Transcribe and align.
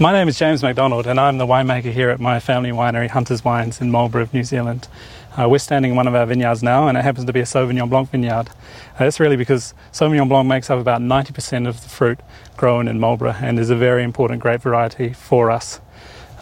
My 0.00 0.12
name 0.12 0.28
is 0.28 0.38
James 0.38 0.62
MacDonald, 0.62 1.08
and 1.08 1.18
I'm 1.18 1.38
the 1.38 1.46
winemaker 1.46 1.92
here 1.92 2.10
at 2.10 2.20
my 2.20 2.38
family 2.38 2.70
winery, 2.70 3.10
Hunters 3.10 3.44
Wines, 3.44 3.80
in 3.80 3.90
Marlborough, 3.90 4.28
New 4.32 4.44
Zealand. 4.44 4.86
Uh, 5.36 5.48
we're 5.48 5.58
standing 5.58 5.90
in 5.90 5.96
one 5.96 6.06
of 6.06 6.14
our 6.14 6.24
vineyards 6.24 6.62
now, 6.62 6.86
and 6.86 6.96
it 6.96 7.02
happens 7.02 7.24
to 7.24 7.32
be 7.32 7.40
a 7.40 7.44
Sauvignon 7.44 7.90
Blanc 7.90 8.08
vineyard. 8.08 8.48
Uh, 8.48 8.98
that's 8.98 9.18
really 9.18 9.34
because 9.34 9.74
Sauvignon 9.90 10.28
Blanc 10.28 10.46
makes 10.46 10.70
up 10.70 10.78
about 10.78 11.00
90% 11.00 11.66
of 11.66 11.82
the 11.82 11.88
fruit 11.88 12.20
grown 12.56 12.86
in 12.86 13.00
Marlborough 13.00 13.34
and 13.40 13.58
is 13.58 13.70
a 13.70 13.74
very 13.74 14.04
important 14.04 14.40
grape 14.40 14.60
variety 14.60 15.12
for 15.12 15.50
us. 15.50 15.80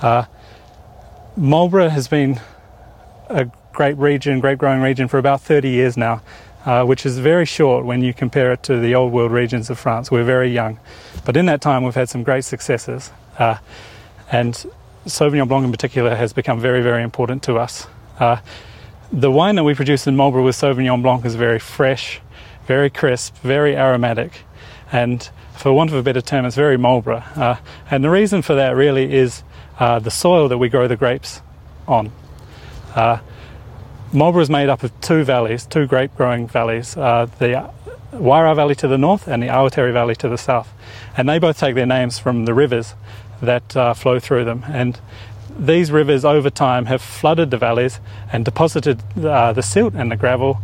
Uh, 0.03 0.27
Marlborough 1.35 1.89
has 1.89 2.09
been 2.09 2.39
a 3.31 3.51
grape 3.73 3.97
region, 3.99 4.39
grape 4.39 4.59
growing 4.59 4.83
region 4.83 5.09
for 5.09 5.17
about 5.17 5.41
30 5.41 5.71
years 5.71 5.97
now, 5.97 6.21
uh, 6.67 6.85
which 6.85 7.07
is 7.07 7.17
very 7.17 7.47
short 7.47 7.87
when 7.87 8.03
you 8.03 8.13
compare 8.13 8.53
it 8.53 8.63
to 8.65 8.79
the 8.79 8.95
old 8.95 9.15
world 9.15 9.33
regions 9.33 9.71
of 9.71 9.79
France. 9.79 10.11
We're 10.11 10.25
very 10.25 10.53
young. 10.53 10.79
But 11.25 11.39
in 11.39 11.47
that 11.47 11.63
time, 11.63 11.85
we've 11.85 11.95
had 11.95 12.11
some 12.11 12.23
great 12.23 12.45
successes. 12.45 13.13
Uh, 13.39 13.59
and 14.31 14.67
Sauvignon 15.07 15.49
Blanc 15.49 15.65
in 15.65 15.73
particular 15.73 16.15
has 16.15 16.33
become 16.33 16.61
very, 16.61 16.83
very 16.83 17.03
important 17.03 17.43
to 17.45 17.57
us. 17.57 17.87
Uh, 18.19 18.39
the 19.13 19.31
wine 19.31 19.55
that 19.57 19.65
we 19.65 19.75
produce 19.75 20.07
in 20.07 20.17
Marlborough 20.17 20.45
with 20.45 20.57
Sauvignon 20.57 21.03
Blanc 21.03 21.25
is 21.25 21.37
very 21.37 21.59
fresh, 21.59 22.21
very 22.67 22.91
crisp, 22.91 23.37
very 23.39 23.77
aromatic, 23.77 24.41
and 24.91 25.29
for 25.57 25.73
want 25.73 25.91
of 25.91 25.97
a 25.97 26.03
better 26.03 26.21
term, 26.21 26.45
it's 26.45 26.57
very 26.57 26.77
Marlborough. 26.77 27.23
Uh, 27.35 27.57
and 27.91 28.05
the 28.05 28.11
reason 28.11 28.43
for 28.43 28.55
that 28.55 28.77
really 28.77 29.13
is 29.15 29.43
uh, 29.79 29.99
the 29.99 30.11
soil 30.11 30.49
that 30.49 30.59
we 30.59 30.69
grow 30.69 30.89
the 30.89 30.97
grapes 30.97 31.41
on. 31.87 32.13
Uh, 32.95 33.19
Marlborough 34.13 34.43
is 34.43 34.51
made 34.51 34.69
up 34.69 34.83
of 34.83 34.99
two 35.01 35.25
valleys, 35.25 35.67
two 35.67 35.87
grape 35.87 36.15
growing 36.17 36.47
valleys, 36.47 36.97
uh, 36.97 37.27
the 37.39 37.71
Wairau 38.13 38.55
Valley 38.57 38.75
to 38.77 38.89
the 38.89 38.99
north 38.99 39.29
and 39.29 39.43
the 39.43 39.49
Awatere 39.49 39.93
Valley 39.93 40.15
to 40.17 40.29
the 40.29 40.39
south. 40.39 40.73
And 41.17 41.29
they 41.29 41.39
both 41.39 41.59
take 41.59 41.75
their 41.75 41.87
names 41.87 42.19
from 42.19 42.45
the 42.45 42.55
rivers 42.55 42.95
that 43.43 43.77
uh, 43.77 43.95
flow 43.95 44.19
through 44.19 44.45
them. 44.45 44.65
And 44.69 44.99
these 45.59 45.91
rivers 45.91 46.25
over 46.25 46.51
time 46.51 46.87
have 46.87 47.01
flooded 47.01 47.51
the 47.51 47.57
valleys 47.57 48.01
and 48.33 48.45
deposited 48.45 49.03
uh, 49.25 49.53
the 49.53 49.63
silt 49.63 49.95
and 49.95 50.11
the 50.11 50.17
gravel 50.17 50.61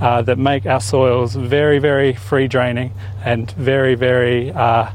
uh, 0.00 0.22
that 0.22 0.38
make 0.38 0.66
our 0.66 0.80
soils 0.80 1.34
very, 1.34 1.78
very 1.78 2.12
free 2.12 2.48
draining 2.48 2.92
and 3.24 3.50
very, 3.52 3.94
very 3.94 4.52
uh, 4.52 4.90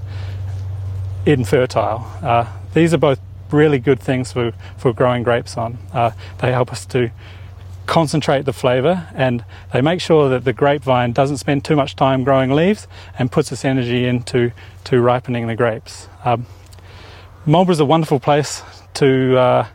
infertile. 1.25 2.05
Uh, 2.21 2.45
these 2.73 2.93
are 2.93 2.97
both 2.97 3.19
really 3.51 3.79
good 3.79 3.99
things 3.99 4.31
for, 4.31 4.53
for 4.77 4.93
growing 4.93 5.23
grapes 5.23 5.57
on. 5.57 5.77
Uh, 5.93 6.11
they 6.39 6.51
help 6.51 6.71
us 6.71 6.85
to 6.85 7.11
concentrate 7.85 8.45
the 8.45 8.53
flavour 8.53 9.07
and 9.13 9.43
they 9.73 9.81
make 9.81 10.01
sure 10.01 10.29
that 10.29 10.43
the 10.43 10.53
grapevine 10.53 11.11
doesn't 11.11 11.37
spend 11.37 11.65
too 11.65 11.75
much 11.75 11.95
time 11.95 12.23
growing 12.23 12.51
leaves 12.51 12.87
and 13.17 13.31
puts 13.31 13.51
its 13.51 13.65
energy 13.65 14.05
into 14.05 14.51
to 14.85 15.01
ripening 15.01 15.47
the 15.47 15.55
grapes. 15.55 16.07
Um, 16.23 16.45
is 17.45 17.79
a 17.79 17.85
wonderful 17.85 18.19
place 18.19 18.63
to 18.95 19.37
uh, 19.37 19.67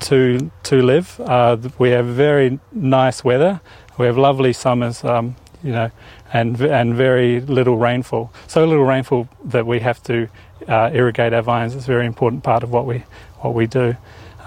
to 0.00 0.50
to 0.64 0.82
live. 0.82 1.20
Uh, 1.20 1.56
we 1.78 1.90
have 1.90 2.06
very 2.06 2.60
nice 2.72 3.24
weather. 3.24 3.60
We 3.98 4.06
have 4.06 4.16
lovely 4.16 4.52
summers, 4.52 5.04
um, 5.04 5.36
you 5.62 5.72
know, 5.72 5.90
and 6.32 6.60
and 6.60 6.94
very 6.94 7.40
little 7.40 7.76
rainfall. 7.76 8.32
So 8.46 8.64
little 8.64 8.84
rainfall 8.84 9.28
that 9.44 9.66
we 9.66 9.80
have 9.80 10.02
to 10.04 10.28
uh, 10.68 10.90
irrigate 10.92 11.32
our 11.32 11.42
vines. 11.42 11.74
It's 11.74 11.84
a 11.84 11.88
very 11.88 12.06
important 12.06 12.44
part 12.44 12.62
of 12.62 12.70
what 12.70 12.86
we 12.86 13.04
what 13.40 13.54
we 13.54 13.66
do. 13.66 13.96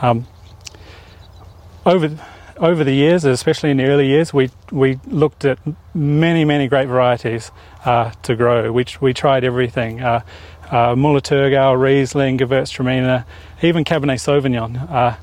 Um, 0.02 0.28
over 1.86 2.18
over 2.60 2.84
the 2.84 2.94
years, 2.94 3.24
especially 3.26 3.72
in 3.72 3.78
the 3.78 3.86
early 3.86 4.08
years, 4.08 4.34
we 4.34 4.50
we 4.72 5.00
looked 5.08 5.46
at 5.46 5.60
many 5.94 6.46
many 6.46 6.68
great 6.68 6.88
varieties 6.88 7.52
uh, 7.86 8.12
to 8.24 8.36
grow. 8.36 8.72
We 8.72 8.86
we 9.00 9.14
tried 9.14 9.44
everything. 9.44 10.02
Uh, 10.02 10.22
uh, 10.70 10.96
Müller-Thurgau, 10.96 11.80
Riesling, 11.80 12.38
Gewürztraminer, 12.38 13.24
even 13.62 13.86
Cabernet 13.86 14.20
Sauvignon. 14.20 14.92
Uh, 14.92 15.16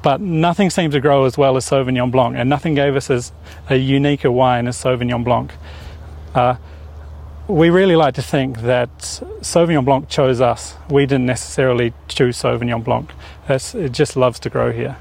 but 0.00 0.20
nothing 0.20 0.70
seemed 0.70 0.92
to 0.92 1.00
grow 1.00 1.24
as 1.24 1.36
well 1.36 1.56
as 1.56 1.68
Sauvignon 1.68 2.10
Blanc, 2.10 2.36
and 2.36 2.48
nothing 2.48 2.74
gave 2.74 2.94
us 2.94 3.10
as 3.10 3.32
a 3.68 3.76
unique 3.76 4.24
a 4.24 4.30
wine 4.30 4.68
as 4.68 4.76
Sauvignon 4.76 5.24
Blanc. 5.24 5.50
Uh, 6.34 6.56
we 7.48 7.70
really 7.70 7.96
like 7.96 8.14
to 8.14 8.22
think 8.22 8.60
that 8.60 8.96
Sauvignon 9.40 9.84
Blanc 9.84 10.08
chose 10.08 10.40
us. 10.40 10.76
We 10.88 11.06
didn't 11.06 11.26
necessarily 11.26 11.92
choose 12.08 12.40
Sauvignon 12.40 12.84
Blanc. 12.84 13.10
It 13.48 13.92
just 13.92 14.16
loves 14.16 14.38
to 14.40 14.50
grow 14.50 14.72
here. 14.72 14.96